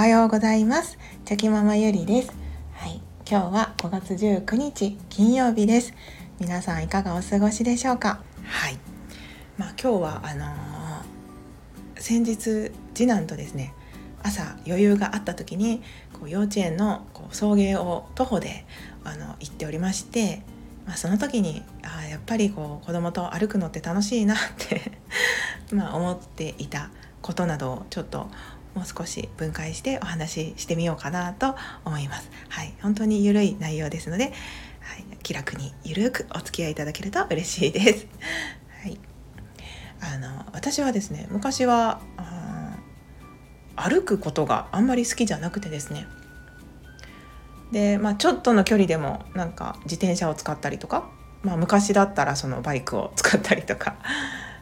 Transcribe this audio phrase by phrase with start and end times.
[0.00, 0.96] はようございます。
[1.26, 2.32] チョキママゆりです。
[2.72, 3.02] はい。
[3.30, 5.92] 今日は5月19日金曜日です。
[6.38, 8.22] 皆さんいかがお過ごしでしょうか？
[8.44, 8.78] はい。
[9.58, 13.74] まあ今日はあのー、先日次男とですね
[14.22, 15.82] 朝余裕があった時に
[16.14, 18.64] こう幼稚園のこう送迎を徒歩で
[19.04, 20.40] あの行っておりまして
[20.86, 24.92] まあ、その時にあやっぱりこう子供と歩くのって楽しいなって
[25.76, 26.88] まあ思っていた
[27.20, 28.28] ことなどをちょっと
[28.74, 32.30] もう少し分解してお話ししてみようかなと思います。
[32.48, 34.34] はい、本当にゆるい内容ですので、はい、
[35.22, 38.06] 気楽にゆるくお付き合いいただけると嬉しいです。
[38.82, 38.98] はい、
[40.00, 42.00] あの私はですね昔は
[43.76, 46.06] 歩くことがあんまり好きじゃなくてですね。
[47.72, 51.08] で、まあ、ちょっとの距離でもなんか自転車を使ったりとか、
[51.42, 53.96] まあ、昔だったらそのバイクを使ったりとか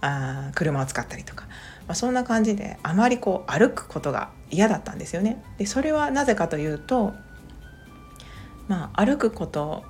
[0.00, 1.46] あ車を使ったりとか、
[1.90, 5.42] まあ、そんな感じであまりこう歩くことが嫌だったんですよね。
[5.58, 7.14] でそれはなぜかというと、
[8.68, 9.82] まあ、歩くこと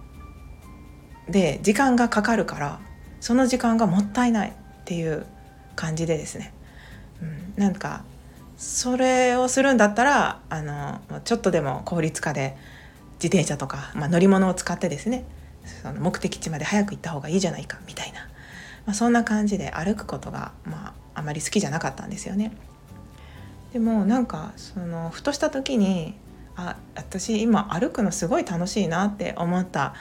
[1.28, 2.80] で時間がかかるから
[3.20, 4.52] その時間がもったいないっ
[4.86, 5.26] ていう
[5.76, 6.54] 感じでですね、
[7.20, 8.02] うん、なんか
[8.56, 12.56] それをするんだったらあのちょっとでも効率化で
[13.22, 15.26] 自転車とか、まあ、乗り物を使ってですね
[15.82, 18.20] その目的地まで早く行った方がいいじゃないかみたいな、
[18.86, 22.52] まあ、そんな感じで歩くことが、まあ、まり好きじゃなかったんですよね。
[23.72, 26.14] でもなんかそのふとした時に
[26.56, 29.94] あ私今歩くのすごい楽しいなって思った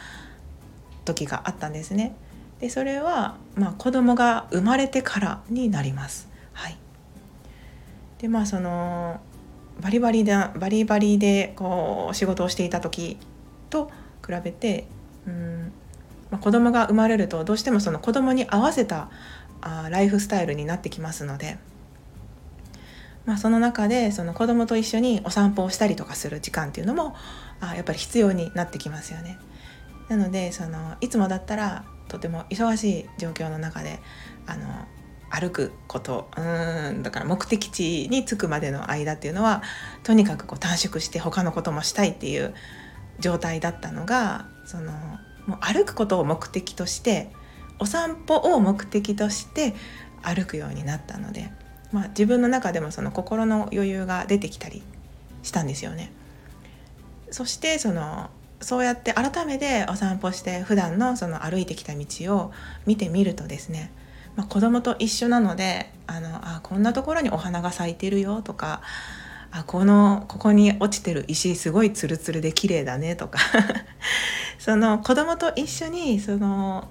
[1.06, 2.16] 時があったんですね。
[2.60, 6.28] でそれは、まあ、子供が生まれてからになります。
[6.54, 6.78] はい、
[8.18, 9.22] でまあその
[9.80, 13.18] バリバリでバリバリでこう仕事をしていた時
[13.70, 13.92] と
[14.26, 14.88] 比べて
[15.26, 15.72] うん、
[16.32, 19.10] まあ、子供が生まれるとどうしてもその子供に合わせた
[19.62, 21.58] あライフスタイルになってきますので、
[23.26, 27.16] まあ、その中でその子供と一緒にお散歩をしたりとかする時間っていうのも
[27.60, 29.38] あやっぱり必要になってきますよね。
[30.08, 34.00] なのでそのいつもだったらとても忙しい状況の中で
[34.48, 34.66] あの
[35.30, 39.62] 歩くことうんだから目的地に着くまでの間っていうのは
[40.04, 42.56] とにかくこう短縮して他のこともしたいっていう
[43.20, 44.92] 状態だったのがその
[45.46, 47.32] もう歩くことを目的として
[47.80, 49.74] お散歩を目的として
[50.22, 51.52] 歩くようになったので、
[51.92, 54.84] まあ、自分の中でもその心の余裕が出てきたり
[55.44, 56.12] したんですよね。
[57.32, 58.30] そしてその
[58.62, 62.52] そうやって改めてお散歩して普段のその歩いてきた道を
[62.86, 63.92] 見てみるとですね
[64.40, 68.82] まあ、子供と一緒なのであのあこんなところにお花が咲いてるよとか
[69.52, 73.40] あこのここに落ちてる石すごいツルツルで綺麗だねとか
[74.58, 76.88] その子供と一緒にその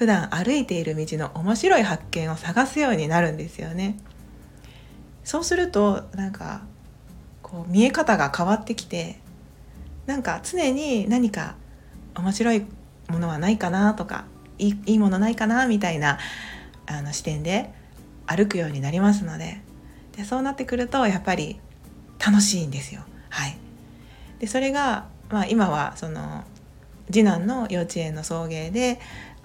[0.00, 3.98] 普段歩いている道の面白い発見を探すようになるんですよね。
[5.24, 6.62] そうするとなんか
[7.42, 9.20] こう見え方が変わってきて
[10.06, 11.54] なんか常に何か
[12.14, 12.64] 面白い
[13.10, 14.24] ものはないかなとか
[14.56, 16.18] いいいいものないかなみたいな
[16.86, 17.70] あの視点で
[18.26, 19.60] 歩くようになりますので
[20.16, 21.60] でそうなってくるとやっぱり
[22.18, 23.02] 楽しいんですよ。
[23.28, 23.58] はい、
[24.38, 26.44] でそれが、まあ、今はその
[27.12, 28.98] 次男の幼稚園の送迎で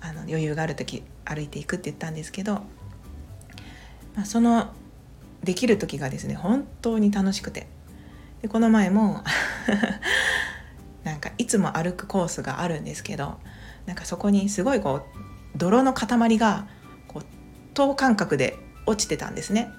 [0.06, 2.62] あの余裕がある時歩いていくって言ったんですけど、
[4.16, 4.72] まあ、その
[5.44, 7.68] できる時がですね本当に楽しくて
[8.42, 9.24] でこの前も
[11.04, 13.40] なんかいつも歩くコースがあるんですけど
[13.88, 16.68] なんかそこにすごいこう泥の塊が
[17.08, 17.26] こう
[17.74, 19.72] 等間隔で落ちてたんですね。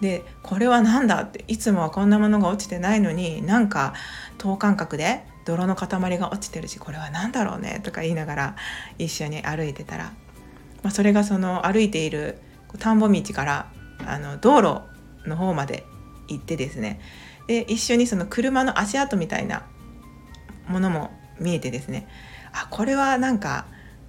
[0.00, 3.92] でこれは何だっていつもはこんなものが落ちてないのになんか
[4.38, 8.56] 等間隔で泥の塊が落ちてるしこれは何だろうねとか言いながら
[8.98, 10.12] 一緒に歩いてたら、
[10.82, 12.38] まあ、それがその歩いている
[12.78, 13.72] 田んぼ道から
[14.06, 14.82] あの道路
[15.28, 15.84] の方まで
[16.28, 17.00] 行ってですね。
[17.46, 19.66] で一緒にその車の足跡みたいな
[20.68, 22.06] ものも見えてですね。
[22.52, 23.66] あこれはなんか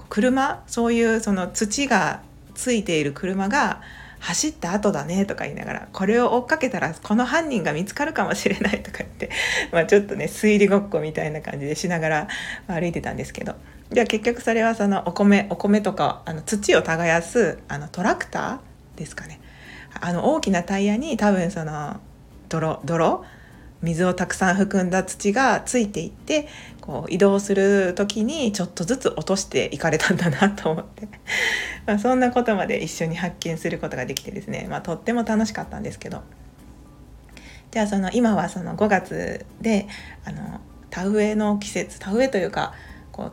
[0.09, 2.21] 車そういうその土が
[2.53, 3.81] ついている車が
[4.21, 9.31] 走った後だねとか言いながらこれを追っかけたらこの犯人が見つかるかもしれないとか言って
[9.73, 12.27] まあちょっとね推理ごっこみたいな感じでしながら
[12.67, 13.55] 歩いてたんですけど。
[13.91, 19.41] じゃあ結局それはそのお米お米とかあの土を耕すあのトラクターですかね。
[19.99, 21.99] あの大きなタイヤに多分その
[22.47, 23.25] 泥泥
[23.81, 26.47] 水をたくさん含んだ土がついていって
[26.81, 31.07] こう移動する時にちょっとずつ落としていかれたんだなと思って。
[31.85, 36.21] まあそんなことまで一緒に発見することができてですね、まあ、とっても楽しかったんですけど。
[37.71, 39.87] じゃあその今はその5月で
[40.25, 42.73] あの田植えの季節田植えというか
[43.13, 43.31] こう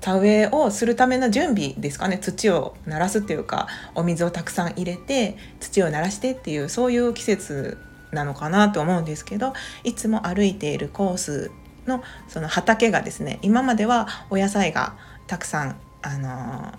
[0.00, 2.18] 田植えをするための準備ですかね。
[2.18, 7.78] 土を鳴らすっていうかお水をたくさん入れて土を鳴らしてっていうそういう季節
[8.12, 9.52] なのかなと思うんですけど
[9.84, 11.50] いつも歩いているコース
[11.86, 16.72] のその畑がですね今まではお野菜がたくさん、あの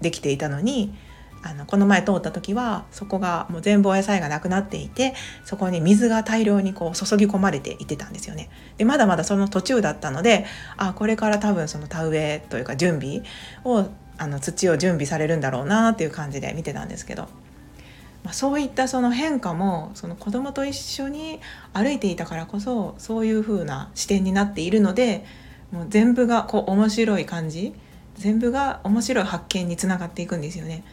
[0.00, 0.94] できていたのに
[1.44, 5.14] あのこの前通った時はそこがもう全部お野菜がなくなっていて
[5.44, 8.48] そこに水が大量にこう注ぎ込まれていってたんですよね。
[8.78, 10.46] でまだまだその途中だったので
[10.76, 13.22] あこれから多分その田植えというか準備
[13.64, 13.88] を
[14.18, 17.28] あの土を準備されるんだろうなっていう感じで見てたんですけど、
[18.24, 21.40] まあ、そういったその変化もその子供と一緒に
[21.72, 25.24] 歩いていたからこそそういう風な視点になっているので
[25.72, 27.74] もう全部がこう面白い感じ
[28.14, 30.84] 全部が面白い発見につながっていくんですよね。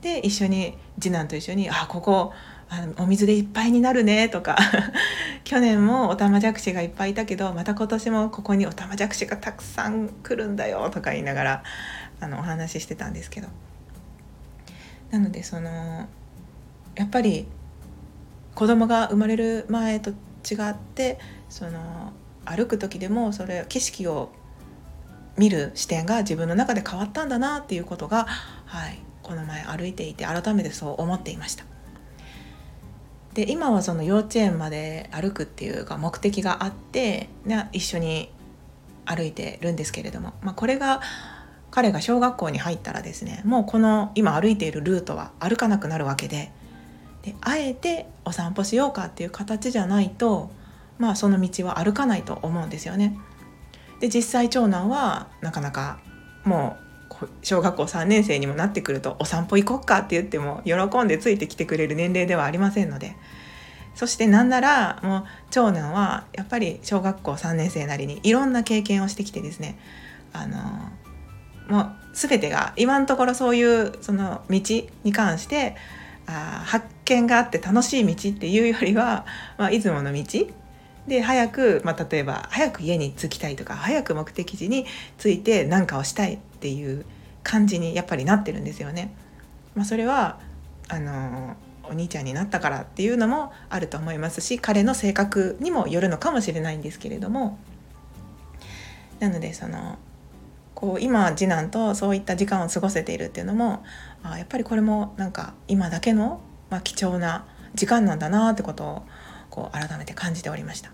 [0.00, 2.32] で一緒に次男と一緒に「あここ
[2.68, 4.56] あのお水でいっぱいになるね」とか
[5.44, 11.62] 去年もオタマジャクシがいっぱいいたけどまた今年もここにオタマジャクシがたくさん来るんだよとか言いながら
[12.20, 13.48] あのお話ししてたんですけど
[15.12, 16.08] なのでその
[16.94, 17.46] やっぱり
[18.54, 20.14] 子供が生まれる前と違
[20.70, 21.18] って
[21.48, 22.12] その
[22.44, 24.32] 歩く時でもそれ景色を
[25.36, 31.64] 見る視点が自分の中で変わったんだなっていうことが、はい、この前歩いていて改めてそう思っていました。
[33.34, 38.30] で今はその幼稚園まで歩くっていうか目的があって、ね、一緒に
[39.06, 41.00] 歩いてるんですけれども、まあ、これが
[41.70, 46.52] 彼が小学校に入ったらですねもうこの今歩いているルートは歩かなくなるわけで
[47.22, 50.50] であえてお散歩しようかっていう形じゃないと
[50.98, 53.18] まあその道は歩かないと思うんですよね。
[54.00, 56.00] で実際長男はなかなか
[56.44, 60.74] もう小学校3年生にもなってくるとお散歩行こっかって言っても喜
[61.04, 63.16] んでついてきてくれる年齢ではありませんので
[63.94, 69.78] そしてなんならもう長男はやっぱり小学校3年生なりにいろんな経験をしてきてですね
[70.32, 70.58] あの
[71.68, 74.60] もう全てが今のところそういうその道
[75.04, 75.76] に関して
[76.34, 79.26] あ発見があって楽しい道っていうよりは、
[79.58, 80.46] まあ、出雲の道
[81.06, 84.86] で早く、まあ、例えば早く家に着きたいとか早く目的地に
[85.18, 87.04] 着いて何かをしたいっていう
[87.42, 89.12] 感じにやっぱりなってるんですよね。
[89.74, 90.38] まあ、それは
[90.88, 97.58] あのお兄ちゃんになったからっていうのもあると思いますし彼の性格にもよるのかもしれないんですけれども
[99.18, 99.98] なのでその
[100.82, 103.84] こう今次男とそういった時間を過ごせているっていうのも
[104.24, 106.40] あやっぱりこれもなんか今だけの、
[106.70, 107.46] まあ、貴重な
[107.76, 109.02] 時間なんだなってことを
[109.48, 110.90] こう改めて感じておりました。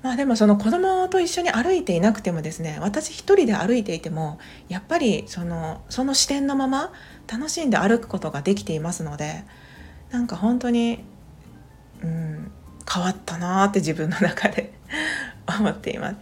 [0.00, 4.38] まあでもその子供と一緒に歩いていなくてもですね私一人で歩いていても
[4.70, 6.92] やっぱりそのその視点のまま
[7.30, 9.44] 楽しんで歩くことができていますので
[10.10, 11.04] なんか本当に、
[12.02, 12.50] うん、
[12.90, 14.72] 変わったなって自分の中で
[15.46, 16.16] 思っています。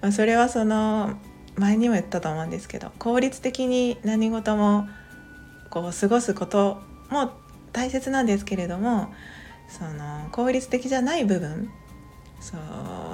[0.00, 1.18] まあ、それはその
[1.58, 4.88] 前にも言ったと思うんですけど効率的に何事も
[5.70, 7.32] こう過ごすことも
[7.72, 9.12] 大切なんですけれども
[9.68, 11.70] その効率的じゃない部分
[12.40, 12.56] そ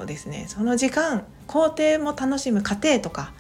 [0.03, 3.33] うですねその時間工程も楽しむ過程とか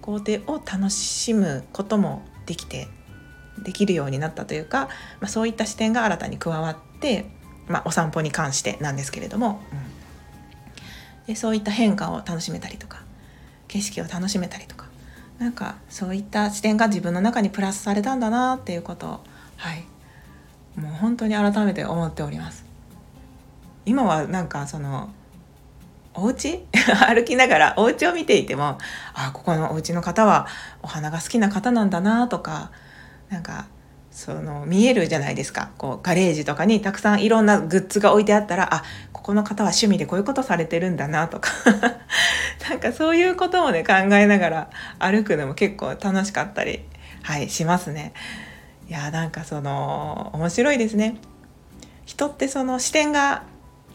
[0.00, 2.88] 工程を楽しむこともできて
[3.62, 4.88] できるようになったというか、
[5.20, 7.26] まあ、そういった視点が新たに加わって、
[7.68, 13.03] まあ、お散歩に関してなんですけれども、うん、でそういった変化を楽しめたりとか
[13.74, 14.86] 景色を楽しめたりとか
[15.40, 19.20] なんかそういった視点が自分の中にプラスされたんだなっていうことを
[19.56, 19.84] はい。
[20.76, 22.64] もう本当に改めて思っております。
[23.86, 25.10] 今はなんかその
[26.14, 26.64] お家？
[27.06, 28.78] 歩きながらお家を見ていても
[29.12, 30.46] あここのお家の方は
[30.82, 32.70] お花が好きな方なんだなとか
[33.28, 33.66] なんか
[34.14, 41.50] その見えるじゃないですかこうガレージとかにたくさんいろんなグッズが置いてあったらあここの方は趣味でこういうことされてるんだなとか
[42.70, 46.84] なんかそういうこともね考えながら歩くのも結構楽しかったり
[47.22, 48.12] はいしますね。
[48.88, 51.16] いやなんかその面白いですね。
[52.06, 53.42] 人ってその視点が、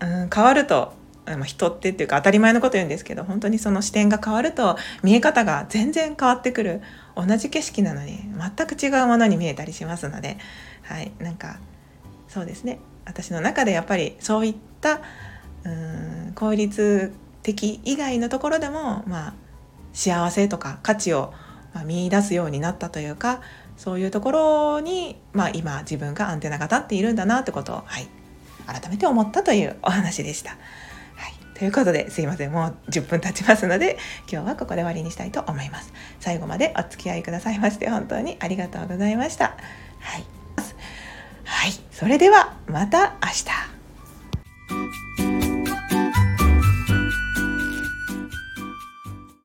[0.02, 0.94] うん、変わると
[1.38, 6.82] ま人ってっていうか当たり前のこと言うんですけど本当にその視点が変わると見え方が全然変わってくる。
[7.16, 8.18] 同じ景色なのに
[8.56, 10.38] 全く違うものに見えたりしますので。
[10.84, 11.12] はい。
[11.20, 11.60] なんか
[12.28, 12.80] そうですね。
[13.06, 15.02] 私の中でやっぱりそういった
[15.66, 19.34] うん効率的以外のところでもまあ
[19.94, 21.34] 幸せとか価値を
[21.86, 23.42] 見出すようになったというか
[23.78, 28.08] そういうところに、まあ、今自分がアンテナが立っているんだなってことを、はい、
[28.68, 30.58] 改めて思ったというお話でした。
[31.60, 32.54] ということですいません。
[32.54, 33.98] もう10分経ちますので
[34.32, 35.92] 今日はここで終わりにしたいと思います。
[36.22, 39.58] 最後までお付き合いくださいまして本当にありがとうございました。
[40.00, 40.24] はい、
[41.44, 43.28] はい、それではまた明
[44.88, 44.99] 日。